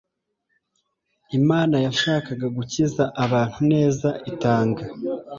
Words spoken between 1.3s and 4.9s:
Imana yashakaga gukiza abantu neza itanga